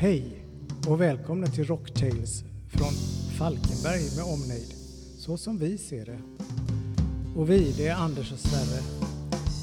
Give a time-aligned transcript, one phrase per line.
[0.00, 0.46] Hej
[0.88, 2.92] och välkomna till Rocktales från
[3.38, 4.74] Falkenberg med omnejd,
[5.18, 6.18] så som vi ser det.
[7.36, 8.82] Och vi, det är Anders och Sverre.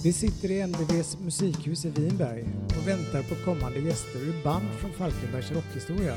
[0.04, 4.92] Vi sitter i NBVs musikhus i Vinberg och väntar på kommande gäster ur band från
[4.92, 6.16] Falkenbergs rockhistoria.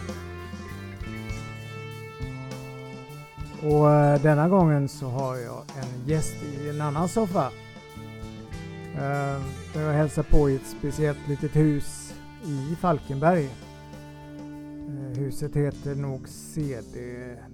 [3.62, 7.52] Och eh, denna gången så har jag en gäst i en annan soffa.
[8.94, 9.42] Eh,
[9.74, 12.14] där jag hälsar på i ett speciellt litet hus
[12.44, 13.48] i Falkenberg.
[15.30, 17.00] Huset heter nog CD...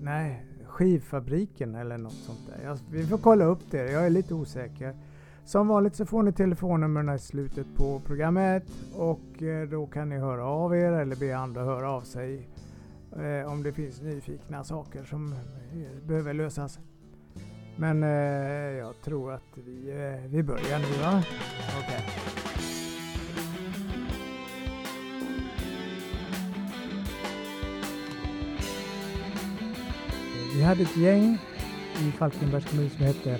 [0.00, 2.64] Nej, Skivfabriken eller något sånt där.
[2.64, 4.94] Jag, vi får kolla upp det, jag är lite osäker.
[5.44, 8.62] Som vanligt så får ni telefonnumren i slutet på programmet
[8.94, 12.48] och eh, då kan ni höra av er eller be andra höra av sig
[13.16, 16.78] eh, om det finns nyfikna saker som eh, behöver lösas.
[17.76, 18.08] Men eh,
[18.78, 21.22] jag tror att vi, eh, vi börjar nu va?
[21.78, 22.45] Okej.
[30.56, 31.38] Vi hade ett gäng
[32.00, 33.38] i Falkenbergs kommun som hette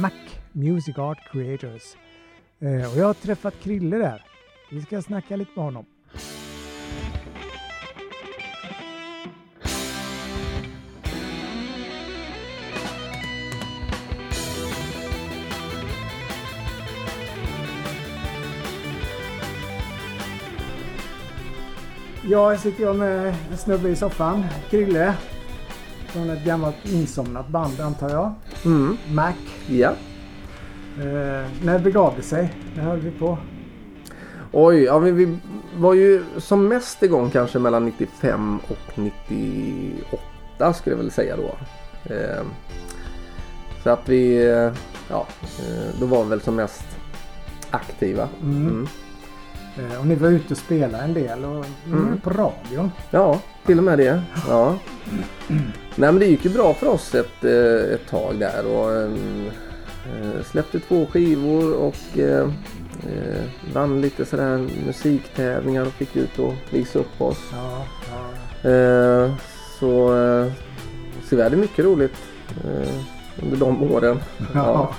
[0.00, 0.10] Mac
[0.52, 1.82] Music Art Creators.
[2.58, 4.22] Eh, och jag har träffat Krille där.
[4.70, 5.86] Vi ska snacka lite med honom.
[22.28, 24.44] Ja, här sitter jag med en snubbe i soffan.
[24.70, 25.14] Krille.
[26.16, 28.34] Från ett gammalt insomnat band antar jag.
[28.64, 28.96] Mm.
[29.10, 29.32] Mac.
[29.66, 29.88] Ja.
[30.98, 32.54] Eh, när begav det sig?
[32.76, 33.38] När höll vi på?
[34.52, 35.38] Oj, ja, men vi
[35.76, 41.54] var ju som mest igång kanske mellan 95 och 98 skulle jag väl säga då.
[42.14, 42.42] Eh,
[43.82, 44.72] så att vi, eh,
[45.10, 46.86] ja, eh, då var vi väl som mest
[47.70, 48.28] aktiva.
[48.42, 48.66] Mm.
[48.66, 48.88] Mm.
[49.78, 52.06] Eh, och ni var ute och spelade en del och mm.
[52.06, 52.20] Mm.
[52.20, 52.92] på radion.
[53.10, 54.22] Ja, till och med det.
[54.48, 54.78] Ja.
[55.94, 59.10] Nej men det gick ju bra för oss ett, eh, ett tag där och eh,
[60.44, 62.18] släppte två skivor och
[63.72, 67.38] vann lite sådär musiktävlingar och fick ut och visa upp oss.
[67.52, 69.36] Ja, ja.
[69.80, 70.08] Så,
[71.24, 72.16] så vi hade mycket roligt
[73.42, 74.20] under de åren.
[74.54, 74.94] Ja.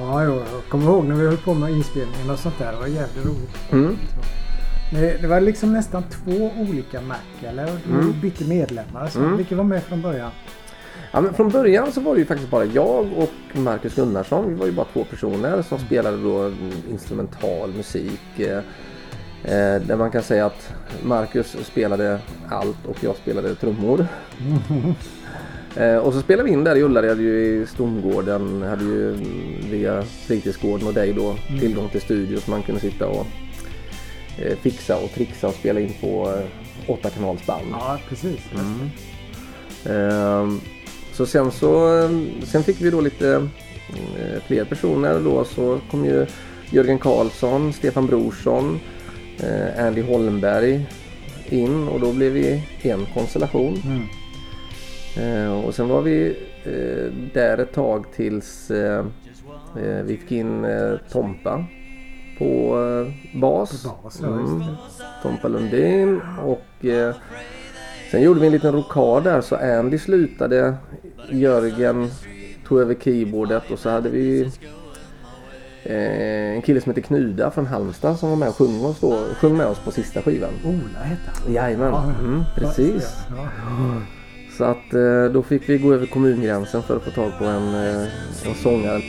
[0.00, 2.72] Ja, jo, jag kommer ihåg när vi höll på med inspelningen och sånt där.
[2.72, 3.72] Det var jävligt roligt.
[3.72, 3.96] Mm.
[4.92, 7.68] Det, det var liksom nästan två olika Mac, eller?
[7.88, 8.20] Mm.
[8.20, 9.08] bytte medlemmar.
[9.08, 9.36] Så Mm.
[9.36, 10.30] Vilka var med från början?
[11.12, 14.48] Ja, men från början så var det ju faktiskt bara jag och Marcus Gunnarsson.
[14.48, 18.38] Vi var ju bara två personer som spelade då mm, instrumental musik.
[18.38, 18.58] Eh,
[19.44, 24.00] eh, där man kan säga att Marcus spelade allt och jag spelade trummor.
[24.00, 24.90] Eh,
[26.02, 28.62] och så spelade vi in där i Ullared ju i Stongården.
[28.62, 33.06] Hade ju mm, via fritidsgården och dig då tillgång till studio så man kunde sitta
[33.06, 33.26] och
[34.38, 37.66] eh, fixa och trixa och spela in på eh, åtta kanalsband.
[37.72, 38.40] Ja, precis.
[38.54, 38.90] Mm.
[39.84, 40.60] Ehm,
[41.12, 42.02] så sen så
[42.44, 43.48] sen fick vi då lite
[44.18, 46.26] eh, fler personer då så kom ju
[46.70, 48.80] Jörgen Karlsson, Stefan Brorsson,
[49.40, 50.86] eh, Andy Holmberg
[51.48, 53.82] in och då blev vi en konstellation.
[55.18, 56.28] Eh, och sen var vi
[56.64, 59.04] eh, där ett tag tills eh,
[60.04, 60.66] vi fick in
[61.12, 61.64] Tompa
[62.38, 62.76] på
[63.34, 63.82] bas.
[63.82, 64.62] På bas, Mm.
[65.22, 66.84] Tompa Lundin och
[68.10, 70.74] sen gjorde vi en liten rokad där så Andy slutade.
[71.30, 72.10] Jörgen
[72.66, 74.50] tog över keyboardet och så hade vi
[75.84, 79.56] en kille som heter Knuda från Halmstad som var med och sjöng, oss då, sjöng
[79.56, 80.50] med oss på sista skivan.
[80.64, 81.52] Ola hette han.
[81.52, 83.16] Jajamän, Ja, mm, precis.
[84.58, 87.74] Så att eh, då fick vi gå över kommungränsen för att få tag på en,
[87.74, 88.08] eh,
[88.46, 89.02] en sångare.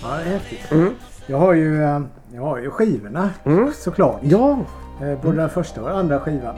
[0.02, 0.72] ja, det är häftigt.
[0.72, 0.96] Mm.
[1.28, 2.00] Jag har ju, eh,
[2.34, 3.72] jag har ju skivorna Mm.
[3.74, 4.20] såklart.
[4.22, 4.58] Ja!
[5.02, 6.56] Eh, Både den första och den andra skivan.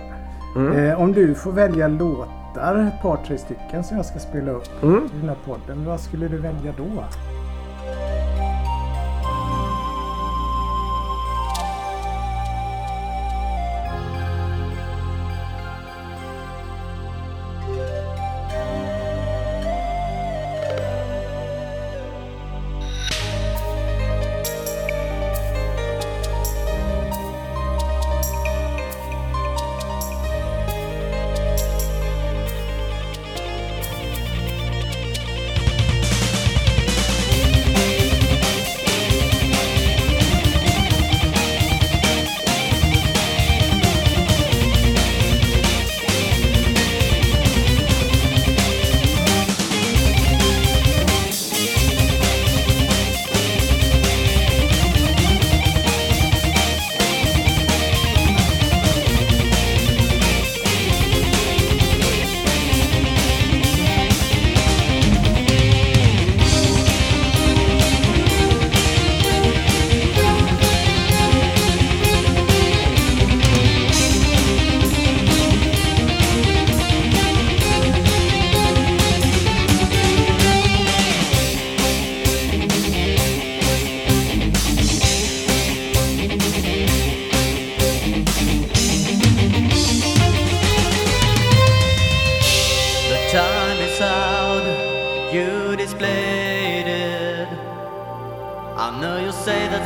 [0.56, 0.74] Mm.
[0.74, 4.83] Eh, om du får välja låtar, ett par tre stycken som jag ska spela upp
[4.83, 5.06] Mm.
[5.06, 5.86] i den här podden.
[5.86, 7.04] Vad skulle du välja då?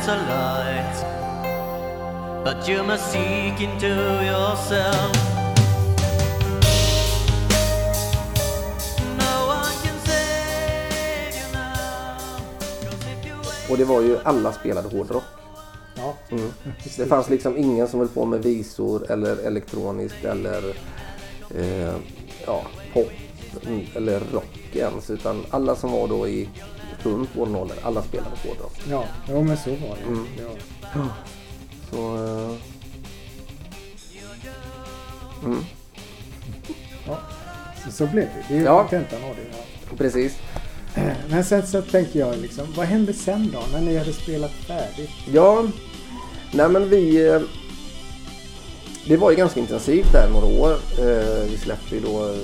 [0.08, 0.84] A lie,
[2.44, 3.86] but you must seek into
[4.24, 5.12] yourself.
[9.18, 12.18] No one can save you now,
[12.80, 15.22] 'cause if you wait- Och det var ju alla spelade hårdrock.
[15.96, 16.14] Ja.
[16.30, 16.52] Mm.
[16.96, 20.62] Det fanns liksom ingen som höll på med visor eller elektroniskt eller
[21.56, 21.94] eh,
[22.46, 22.62] ja,
[22.92, 23.08] pop
[23.96, 25.10] eller rock ens.
[25.10, 26.48] Utan alla som var då i
[27.02, 28.72] runt vår ålder, alla spelade hårdrock.
[28.90, 30.06] Ja, jo, men så var det.
[30.06, 30.26] Mm.
[30.94, 31.06] Ja.
[31.90, 32.54] Så, eh,
[35.44, 35.64] mm,
[37.06, 37.18] Ja.
[37.84, 38.44] Så, så blev det.
[38.48, 38.78] Det är ju Ja.
[38.80, 39.42] kontentan av det.
[39.58, 39.96] Ja.
[39.98, 40.36] precis.
[41.30, 43.62] Men sen så tänker jag liksom, vad hände sen då?
[43.72, 45.10] När ni hade spelat färdigt?
[45.32, 45.64] Ja,
[46.52, 47.28] nej men vi...
[47.28, 47.40] eh,
[49.06, 50.72] Det var ju ganska intensivt där några år.
[50.98, 52.34] Eh, Vi släppte ju då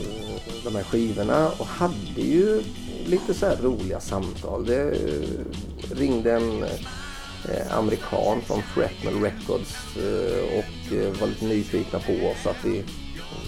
[0.65, 2.63] de här skivorna och hade ju
[3.07, 4.67] lite så här roliga samtal.
[4.67, 11.99] Det eh, ringde en eh, amerikan från Fretnel Records eh, och eh, var lite nyfikna
[11.99, 12.83] på oss att vi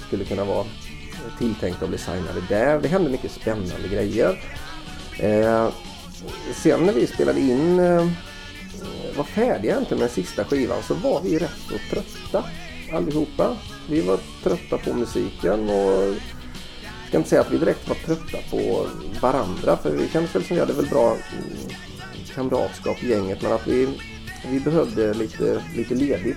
[0.06, 0.66] skulle kunna vara
[1.38, 2.80] tilltänkta att bli signade där.
[2.80, 4.40] Det hände mycket spännande grejer.
[5.18, 5.68] Eh,
[6.54, 8.08] Sen när vi spelade in eh,
[9.16, 12.44] var färdiga egentligen med den sista skivan så var vi rätt så trötta
[12.92, 13.56] allihopa.
[13.88, 16.14] Vi var trötta på musiken och
[17.06, 18.86] jag ska inte säga att vi direkt var trötta på
[19.20, 21.70] varandra för vi kände väl som vi hade väl bra mm,
[22.34, 23.88] kamratskap i gänget men att vi,
[24.50, 26.36] vi behövde lite, lite ledigt.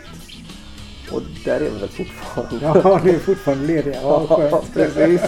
[1.11, 2.65] Och där är vi väl fortfarande.
[2.83, 4.01] Ja, ni är fortfarande lediga.
[4.01, 4.73] Ja, skönt.
[4.73, 5.21] precis.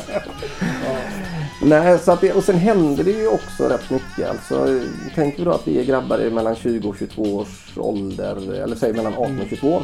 [1.61, 4.29] Nej, så att det, och sen hände det ju också rätt mycket.
[4.29, 4.79] Alltså,
[5.15, 8.93] tänk då att vi är grabbar i mellan 20 och 22 års ålder, eller säg
[8.93, 9.81] mellan 18 och 22.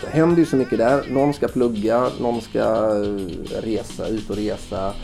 [0.00, 1.06] Så händer ju så mycket där.
[1.10, 4.94] Någon ska plugga, någon ska eh, resa, ut och resa.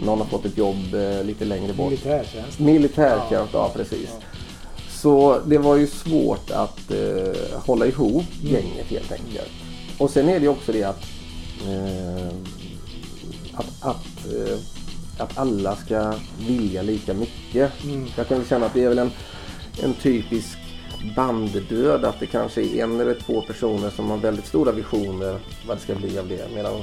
[0.00, 1.90] Någon har fått ett jobb eh, lite längre bort.
[1.90, 2.58] Militärtjänst.
[2.58, 4.10] Militärtjänst, ja, precis.
[4.88, 9.50] Så det var ju svårt att eh, hålla ihop gänget helt enkelt.
[9.98, 11.02] Och sen är det ju också det att,
[11.68, 12.26] eh,
[13.54, 14.58] att, att, eh,
[15.18, 16.14] att alla ska
[16.48, 17.72] vilja lika mycket.
[18.16, 19.10] Jag kan väl känna att det är väl en,
[19.82, 20.58] en typisk
[21.16, 25.76] banddöd att det kanske är en eller två personer som har väldigt stora visioner vad
[25.76, 26.46] det ska bli av det.
[26.54, 26.82] Medan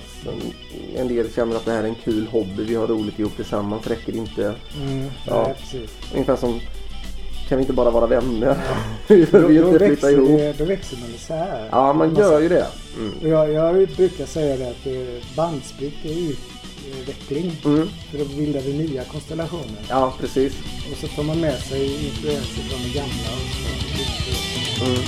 [0.95, 3.87] en, del känner att det här är en kul hobby, vi har roligt ihop tillsammans,
[3.87, 4.55] räcker inte.
[4.83, 5.53] Mm, Ja.
[5.59, 5.91] precis.
[6.13, 6.59] Ungefär som
[7.49, 8.57] kan vi inte bara vara vänner?
[9.07, 10.27] vi Då, då, inte flytta växer ihop.
[10.27, 11.69] det, då växer man isär.
[11.71, 12.67] Ja, man gör ju det.
[12.97, 13.13] Mm.
[13.21, 16.09] Jag, jag brukar säga det att eh, bandsplitt är
[16.87, 17.57] utveckling.
[17.65, 17.89] Mm.
[18.11, 19.85] För då bildar vi nya konstellationer.
[19.89, 20.53] Ja, precis.
[20.91, 23.13] Och så tar man med sig influenser från det gamla.
[23.13, 23.49] Och
[24.79, 24.85] så.
[24.85, 25.03] Mm.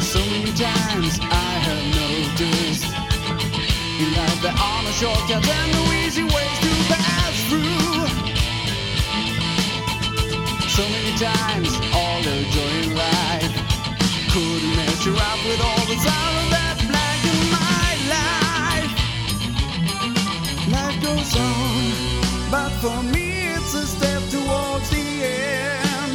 [0.00, 2.84] So many times I have noticed
[4.00, 5.97] in life there are no shortcuts and no
[11.18, 13.54] times all joy in life
[14.30, 16.48] couldn't measure up with all the sorrow
[17.50, 18.92] my life.
[20.70, 21.92] Life goes on,
[22.52, 26.14] but for me it's a step towards the end.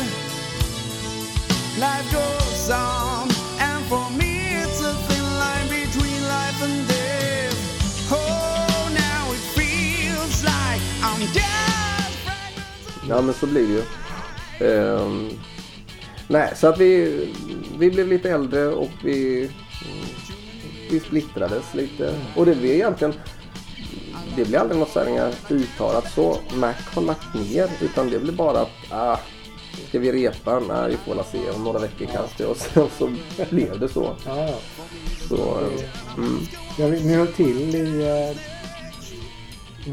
[1.80, 3.28] Life goes on,
[3.60, 4.32] and for me
[4.64, 8.10] it's a thin line between life and death.
[8.10, 14.03] Oh, now it feels like I'm of Ja, men så blir det ju.
[14.64, 15.30] Ehm,
[16.28, 17.28] nej, så att vi,
[17.78, 19.50] vi blev lite äldre och vi,
[20.92, 22.16] vi splittrades lite.
[22.36, 23.14] Och det blev egentligen
[24.36, 28.62] det blev aldrig något så uttalat så Mac har lagt ner utan det blev bara
[28.62, 29.18] att ah,
[29.90, 30.60] ska vi repa?
[30.60, 33.12] Nej, vi får väl se om några veckor kanske och sen så
[33.50, 34.16] blev det så.
[34.26, 34.56] Ja, ja.
[35.30, 35.60] så
[36.18, 36.40] mm.
[36.78, 38.38] Vet, ni höll till i eh,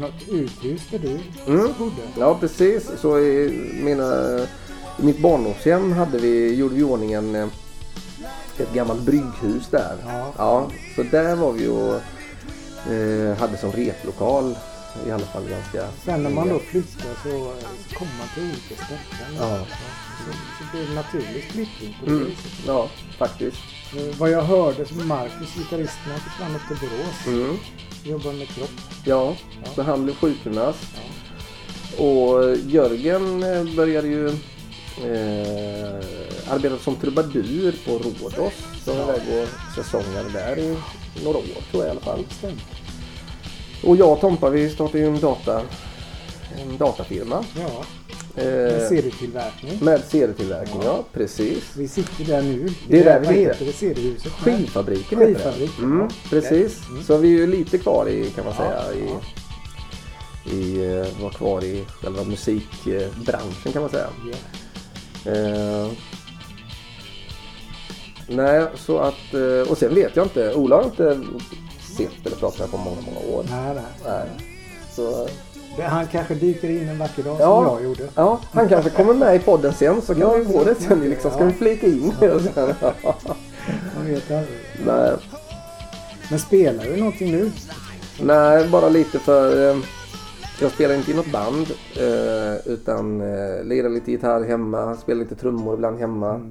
[0.01, 1.73] något uthus där du Mm.
[1.79, 2.01] bodde.
[2.19, 2.91] Ja precis.
[3.01, 3.49] Så i,
[3.83, 4.39] mina,
[4.99, 7.47] i mitt barndomshem hade vi, gjorde vi i ordning en, eh,
[8.57, 9.95] ett gammalt brygghus där.
[10.37, 10.67] Ja.
[10.95, 11.95] så där var vi och
[12.93, 14.55] eh, hade som replokal
[15.07, 18.83] i alla fall ganska Sen när man då flyttar så eh, kommer man till olika
[18.85, 19.35] ställen.
[19.39, 19.59] Ja.
[20.25, 20.31] Så,
[20.63, 22.25] så blir det naturlig splittring på det Mm.
[22.25, 22.51] viset.
[22.67, 23.57] Ja, faktiskt.
[23.97, 27.27] Eh, Vad jag hörde så Marcus, gitarristen, han försvann upp till Borås.
[27.27, 27.57] Mm.
[28.03, 28.71] Jobbar med kropp.
[29.05, 29.69] Ja, Ja.
[29.75, 30.87] så han blev sjukgymnast.
[31.97, 33.39] Och Jörgen
[33.75, 34.31] började ju
[34.97, 38.53] eh, arbeta som trubadur på Rhodos.
[38.85, 40.77] Så var iväg och säsongade där i
[41.23, 42.25] några år tror jag i alla fall.
[43.83, 45.61] Och jag och Tompa vi startade ju en, data,
[46.61, 47.45] en datafirma.
[47.55, 47.83] Ja.
[48.35, 49.77] Eh, serietillverkning.
[49.81, 51.63] med serietillverkning, ja precis.
[51.77, 52.69] Vi sitter där nu.
[52.87, 53.71] Det är där vi heter sitter.
[53.73, 54.31] Seriehuset?
[54.31, 55.39] Skivfabriken heter det.
[55.39, 56.07] Skivfabriken, Mm, ja.
[56.29, 56.87] precis.
[56.89, 57.03] Mm.
[57.03, 58.93] Så vi är ju lite kvar i kan man Ja, säga.
[60.45, 64.07] I, i, eh, var kvar i själva musikbranschen kan man säga.
[64.31, 64.37] Ja.
[65.25, 65.87] Eh,
[68.27, 69.33] nej, så att...
[69.33, 70.53] eh, Och sen vet jag inte.
[70.53, 71.19] Ola har inte
[71.97, 73.45] sett eller pratat med på många, många år.
[73.49, 73.83] Nej, nej.
[74.05, 74.29] Nej.
[74.95, 75.27] Så,
[75.77, 77.65] Det, han kanske dyker in en vacker dag Ja.
[77.65, 78.03] som jag gjorde.
[78.15, 80.99] ja, han kanske kommer med i podden sen så kan Ja, vi få det sen.
[81.09, 81.31] Liksom.
[81.31, 81.45] Ska ja.
[81.45, 82.73] vi flika in det sen?
[83.95, 84.59] Man vet aldrig.
[84.85, 85.11] Nej.
[86.29, 87.51] Men spelar du någonting nu?
[88.21, 89.69] Nej, bara lite för...
[89.69, 89.77] Eh,
[90.61, 91.67] jag spelar inte i något band.
[91.99, 94.95] Eh, utan eh, lirar lite gitarr hemma.
[94.95, 96.41] Spelar lite trummor ibland hemma.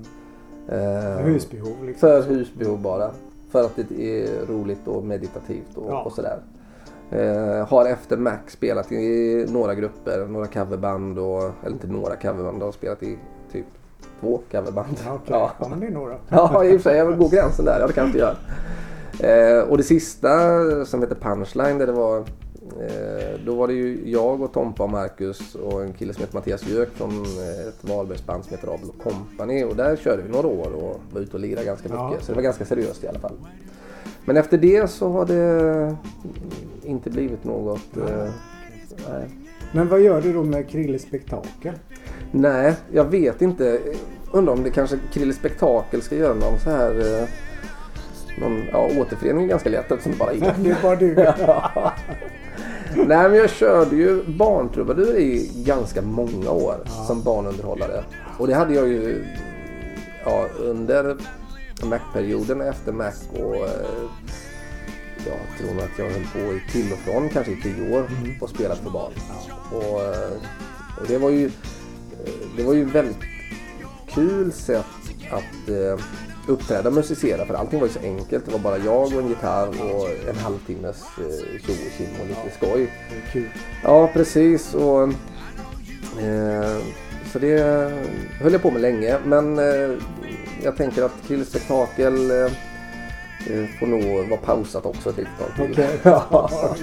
[0.69, 2.09] Eh, Husbehov liksom.
[2.09, 3.11] För husbehov bara.
[3.53, 6.03] För att det är roligt och meditativt och, Ja.
[6.03, 6.39] och sådär.
[7.11, 12.61] Eh, har efter Mac spelat i några grupper, några coverband och, eller inte några coverband,
[12.61, 13.19] jag har spelat i
[13.53, 13.67] typ
[14.21, 14.97] två coverband.
[15.07, 15.27] Ja, okej.
[15.29, 15.51] Ja.
[15.61, 16.15] Ja, men det är några.
[16.29, 16.99] Ja, i och för sig.
[16.99, 17.81] Jag vill gå gränsen där.
[17.81, 19.59] Ja, det kanske jag gör.
[19.59, 20.31] Eh, och det sista
[20.85, 22.25] som heter Punchline, där det var,
[23.45, 26.69] då var det ju jag och Tompa och Marcus och en kille som heter Mattias
[26.69, 29.65] Jök från eh, ett Valbergsband som heter Abel Company.
[29.65, 31.99] Och där körde vi några år och var ute och lirade ganska mycket.
[31.99, 32.17] Ja.
[32.21, 33.35] Så det var ganska seriöst i alla fall.
[34.25, 35.97] Men efter det så har det
[36.83, 37.97] inte blivit något.
[37.97, 38.31] Eh,
[39.11, 39.29] nej.
[39.73, 41.75] Men vad gör du då med Krille Spektakel?
[42.31, 43.81] Nej, jag vet inte.
[44.33, 47.21] Undrar om det kanske Krille Spektakel ska göra någon så här...
[47.21, 47.29] Eh,
[48.41, 50.55] någon, ja, återförening är ganska lätt eftersom det bara är.
[50.63, 51.15] Det är bara du.
[53.11, 56.77] Nej, men jag körde ju barntrubadur i ganska många år
[57.07, 58.05] som barnunderhållare.
[58.39, 59.25] Och det hade jag ju
[60.25, 61.17] ja, under
[61.85, 63.71] Mac-perioden efter Mac och eh,
[65.27, 68.51] jag tror att jag höll på i till och från kanske i tio år och
[68.51, 69.13] spelat för barn.
[69.73, 70.33] Och, eh,
[71.01, 73.23] och det var ju eh, det var ju väldigt
[74.15, 74.87] kul sätt
[75.31, 75.69] att
[76.51, 78.47] uppträda musicera för allting var ju så enkelt.
[78.47, 82.27] Det var bara jag och en gitarr och en halvtimmes eh, tjo och tjim och
[82.27, 82.93] lite skoj.
[83.33, 83.49] Kul.
[83.85, 84.75] Ja, precis.
[84.75, 85.03] Och,
[86.23, 86.79] eh,
[87.33, 87.59] så det
[88.41, 89.19] höll jag på med länge.
[89.25, 89.91] Men eh,
[90.63, 95.75] jag tänker att Krill Spektakel eh, eh, får nog vara pausat också ett litet tag
[95.75, 95.85] till.
[96.03, 96.77] Ja.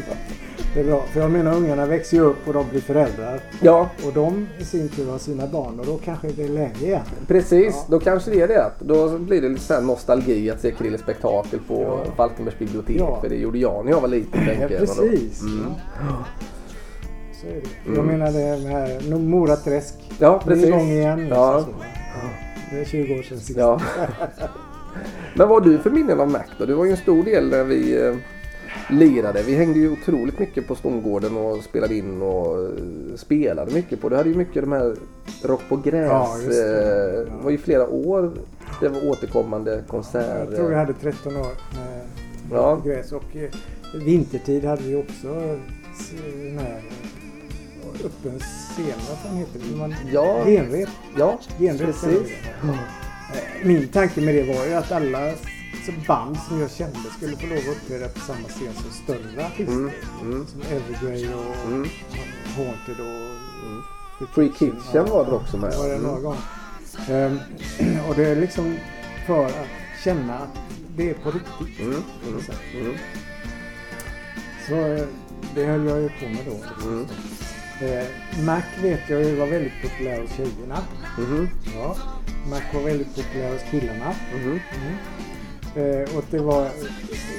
[0.78, 1.04] Det är bra.
[1.14, 3.40] För jag menar ungarna växer ju upp och de blir föräldrar.
[3.62, 6.86] ja, Och de i sin tur har sina barn och då kanske det är läge
[6.86, 7.02] igen.
[7.28, 7.76] precis.
[7.76, 7.86] Ja.
[7.90, 8.72] Då kanske det är det.
[8.80, 12.12] Då blir det lite så nostalgi att se Krill Spektakel på Ja.
[12.16, 12.96] Falkenbergs bibliotek.
[13.00, 13.22] Ja.
[13.22, 14.42] För det gjorde jag när jag var liten.
[14.62, 15.42] Ja, precis.
[15.42, 15.66] Mm.
[16.10, 16.26] Ja.
[17.42, 17.96] Så är det.
[17.96, 19.94] Jag menar det här no- Moraträsk.
[20.20, 20.68] Ja, Det är precis.
[20.68, 21.28] igång igen.
[21.30, 21.64] Ja.
[21.66, 21.86] så, va?
[22.72, 23.58] Det är 20 år sedan sist.
[23.60, 23.82] Ja.
[25.36, 26.66] Men vad har du för minnen av Mac då?
[26.66, 28.14] Du var ju en stor del när vi eh,
[28.90, 29.44] lirade.
[29.44, 32.70] Vi hängde ju otroligt mycket på Stångården och spelade in och eh,
[33.16, 34.10] spelade mycket på.
[34.10, 34.96] Du hade ju mycket de här
[35.44, 36.08] Rock på gräs.
[36.12, 37.18] Ja, just det.
[37.18, 38.32] eh, Det var ju flera år
[38.82, 40.46] det var återkommande konserter.
[40.50, 41.42] Jag tror jag hade 13 år
[41.80, 42.02] med
[42.52, 42.82] Ja.
[42.86, 43.50] gräs och eh,
[44.06, 45.28] vintertid hade vi också
[46.44, 46.82] den här
[48.06, 49.78] öppen scen, vad fan heter det?
[49.78, 50.44] Man, Ja.
[50.46, 50.90] Genrep.
[51.18, 52.20] Ja, Genrep precis.
[52.64, 53.68] det.
[53.68, 55.32] Min tanke med det var ju att alla
[56.08, 59.74] band som jag kände skulle få lov att uppträda på samma scen som större artister.
[59.74, 60.48] Mm, mm.
[60.48, 61.90] Som Evergrey och Mm.
[62.56, 65.74] Haunted och Free Kitchen var det också med.
[65.78, 66.24] Var det några Mm.
[66.24, 66.42] gånger.
[67.10, 67.40] Ehm,
[68.10, 68.76] och det är liksom
[69.28, 69.68] för att
[70.04, 70.58] känna att
[70.96, 71.80] det är på riktigt.
[71.80, 72.40] Mm, mm,
[72.82, 72.98] mm,
[74.68, 75.08] Så eh,
[75.56, 76.88] det höll jag ju på med då.
[76.88, 77.06] Mm.
[77.82, 78.06] Eh,
[78.46, 80.80] Mac vet jag ju var väldigt populär hos tjejerna.
[81.18, 81.96] Mhm, Ja.
[82.50, 84.16] Mac var väldigt populär hos killarna.
[84.34, 84.48] mhm.
[84.50, 84.60] Mm.
[85.76, 86.70] Eh, och det var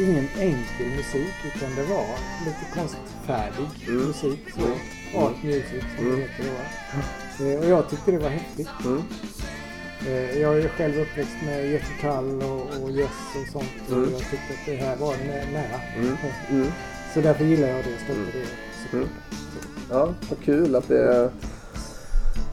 [0.01, 2.07] ingen enkel musik utan det var
[2.45, 4.07] lite konstfärdig Mm.
[4.07, 4.41] musik.
[4.55, 4.61] Så.
[4.61, 5.25] Mm.
[5.25, 6.17] Art music som Mm.
[6.21, 6.45] det heter
[7.39, 7.45] då.
[7.45, 8.69] Eh, och jag tyckte det var häftigt.
[8.85, 9.03] Mm.
[10.07, 13.11] Eh, jag är ju själv uppväxt med Jeppe Kall och, och Yes
[13.43, 13.89] och sånt.
[13.91, 14.03] Mm.
[14.03, 15.81] Och jag tyckte att det här var nä- nära.
[15.97, 16.17] Mm.
[16.51, 16.67] Mm.
[17.15, 18.27] Så därför gillar jag det och stöttar Mm.
[18.93, 18.97] det.
[18.97, 19.09] Mm.
[19.91, 21.31] Ja, vad kul att det...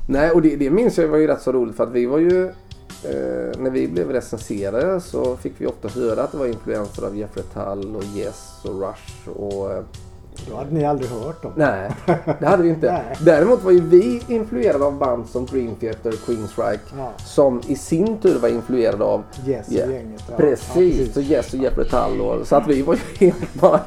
[0.08, 2.18] Nej, och det, det minns jag var ju rätt så roligt för att vi var
[2.20, 2.52] ju...
[3.04, 7.18] Eh, när vi blev recenserade så fick vi ofta höra att det var influenser av
[7.18, 9.72] Jeffrey Tull och Yes och Rush och...
[9.74, 9.80] Eh,
[10.50, 11.52] Då hade ni aldrig hört dem.
[11.56, 11.92] nej,
[12.40, 13.02] det hade vi inte.
[13.22, 17.12] Däremot var ju vi influerade av band som Dream Theater och Queensryche Ja.
[17.26, 20.24] som i sin tur var influerade av Yes och gänget.
[20.30, 20.38] Ja.
[20.38, 23.80] Precis, Ja, så Yes och Jeffrey Tull och, så att vi var ju helt bara...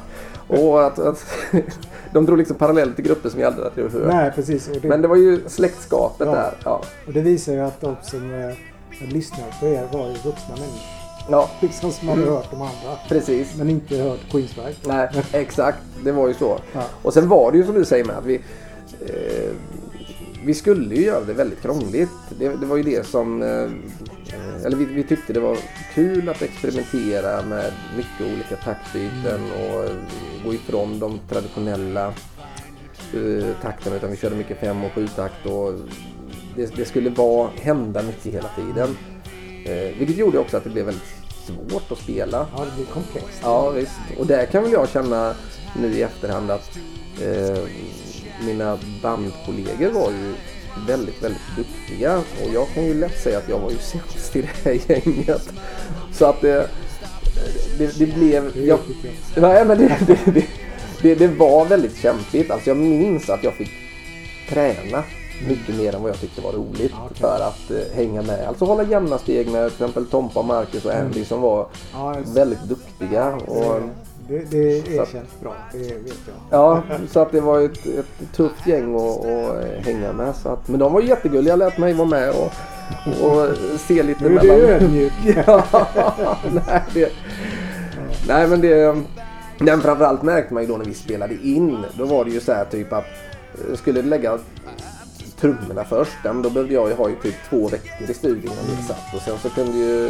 [0.47, 1.25] Och att, att
[2.13, 4.07] de drog liksom parallell till grupper som vi aldrig hade hört.
[4.13, 4.67] Nej, precis.
[4.69, 6.33] Och det, Men det var ju släktskapet Ja.
[6.35, 6.53] där.
[6.63, 6.81] Ja.
[7.07, 8.31] och det visar ju att de som
[9.01, 10.79] eh, lyssnar på er var ju vuxna människor.
[11.29, 12.33] ja, Liksom som hade Mm.
[12.33, 12.97] hört de andra.
[13.07, 13.55] precis.
[13.55, 14.75] Men inte hört Queensryche.
[14.87, 15.77] Nej, exakt.
[16.03, 16.59] Det var ju så.
[16.73, 16.83] Ja.
[17.01, 18.35] Och sen var det ju som du säger med att vi...
[19.07, 19.51] Eh,
[20.45, 22.09] vi skulle ju göra det väldigt krångligt.
[22.39, 23.41] Det, det var ju det som...
[23.41, 23.69] Eh,
[24.65, 25.57] eller vi, vi tyckte det var
[25.93, 29.91] kul att experimentera med mycket olika taktbyten och eh,
[30.45, 32.07] gå ifrån de traditionella
[33.13, 33.95] eh, takterna.
[33.95, 35.73] Utan vi körde mycket fem och sju takt och
[36.59, 38.97] det, det skulle vara, hända mycket hela tiden.
[39.65, 41.03] Eh, vilket gjorde också att det blev väldigt
[41.45, 42.47] svårt att spela.
[42.55, 43.39] Ja, det blir komplext.
[43.43, 43.99] Ja visst.
[44.17, 45.35] Och där kan väl jag känna
[45.81, 46.77] nu i efterhand att
[47.21, 47.63] eh,
[48.45, 50.33] mina bandkollegor var ju
[50.87, 52.17] väldigt, väldigt duktiga.
[52.17, 55.53] Och jag kan ju lätt säga att jag var ju sämst i det här gänget.
[56.13, 56.69] Så att det,
[57.77, 58.57] det, det blev...
[58.57, 58.79] Jag,
[59.35, 60.45] nej, men det, det, det,
[61.01, 62.51] det, det var väldigt kämpigt.
[62.51, 63.71] Alltså jag minns att jag fick
[64.49, 65.03] träna
[65.47, 67.17] mycket mer än vad jag tyckte var roligt okej.
[67.17, 68.47] för att eh, hänga med.
[68.47, 72.63] Alltså hålla jämna steg med till exempel Tompa, Marcus och Andy som var Ja, väldigt
[72.63, 73.35] duktiga.
[73.35, 73.81] Och,
[74.29, 76.35] det, det erkänns bra, det vet jag.
[76.49, 80.35] Ja, så att det var ett, ett tufft gäng att, att hänga med.
[80.35, 82.51] Så att, men de var jättegulliga, lät mig vara med och,
[83.25, 83.47] och
[83.79, 85.13] se lite Nu är du ödmjuk.
[85.47, 85.63] ja,
[86.51, 87.11] nej, det,
[88.27, 88.95] nej men det...
[89.59, 91.85] Men framförallt märkte man ju då när vi spelade in.
[91.97, 93.05] Då var det ju så här typ att
[93.69, 94.39] eh, skulle lägga
[95.41, 96.11] trummorna först.
[96.23, 98.83] ja, men Då behövde jag ju ha ju typ två veckor i studion innan det
[98.83, 99.15] satt.
[99.15, 100.09] Och sen så kunde ju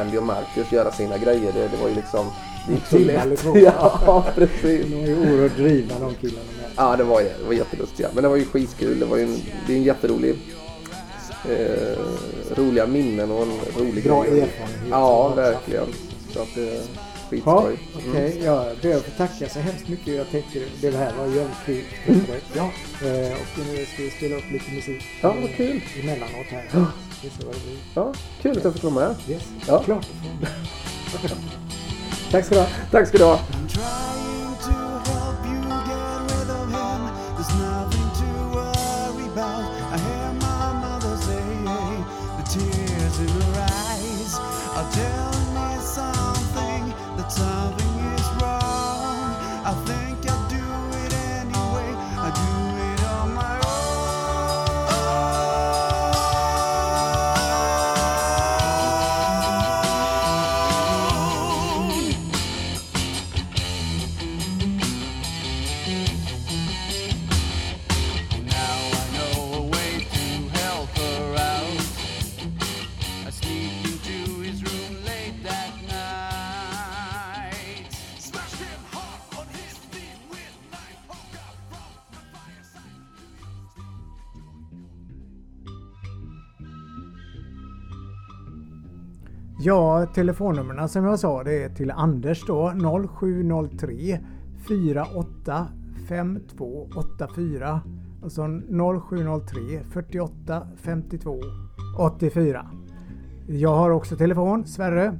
[0.00, 1.52] Andy och Marcus göra sina grejer.
[1.52, 2.26] Det, det var ju liksom...
[2.68, 3.44] Det gick så lätt.
[3.54, 4.86] Ja, precis.
[4.86, 6.70] De är ju oerhört drivna de killarna med.
[6.76, 8.08] Ja, det var, det var jätteduktiga.
[8.14, 8.98] Men det var ju skitkul.
[9.00, 9.36] Det var ju en,
[9.66, 10.38] det är en jätterolig...
[11.50, 11.98] Eh,
[12.56, 14.40] roliga minnen och en rolig Bra grej.
[14.40, 14.88] erfarenhet.
[14.90, 15.86] Ja, verkligen.
[16.32, 16.80] Så att det
[17.36, 17.78] är Ja, skitskoj.
[18.10, 18.32] okej.
[18.32, 18.44] Mm.
[18.44, 20.14] Jag ber att få tacka så hemskt mycket.
[20.14, 21.84] Jag tänkte det här var jävligt kul.
[22.06, 22.20] Mm.
[22.56, 22.62] Ja.
[23.08, 25.02] Eh, och nu ska vi spela upp lite musik.
[25.22, 25.80] Ja, vad kul.
[26.02, 26.64] Emellanåt här.
[26.72, 26.86] Ja.
[27.94, 29.14] Ja, kul att jag fick vara med.
[29.28, 29.42] Yes.
[29.66, 29.82] Ja.
[29.82, 30.06] Klart.
[32.30, 32.68] Tack ska du ha.
[32.90, 33.38] Tack ska du ha.
[89.64, 92.72] Ja, telefonnumren som jag sa det är till Anders då
[93.18, 94.20] 0703
[94.66, 95.66] 48
[96.08, 97.80] 5284.
[98.22, 98.46] Alltså
[99.08, 101.40] 0703 48 52
[101.98, 102.70] 84.
[103.46, 105.18] Jag har också telefon, Sverre.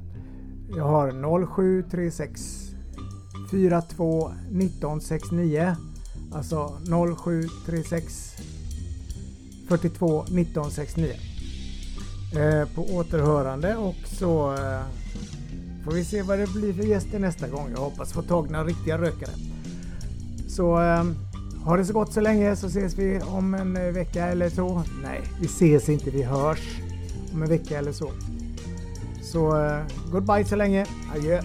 [0.75, 1.11] Jag har
[1.45, 2.41] 0736
[3.51, 5.75] 42 19 69.
[6.33, 6.71] Alltså
[7.17, 8.35] 0736
[9.69, 11.32] 42 19 69
[12.35, 14.81] eh, på återhörande och så eh,
[15.85, 17.69] får vi se vad det blir för gäster nästa gång.
[17.71, 19.31] Jag hoppas få tag i några riktiga rökare.
[20.47, 21.03] Så eh,
[21.65, 24.83] ha det så gott så länge så ses vi om en eh, vecka eller så.
[25.03, 26.81] Nej, vi ses inte, vi hörs
[27.33, 28.11] om en vecka eller så.
[29.21, 30.85] Så eh, goodbye så länge.
[31.15, 31.41] Adjö.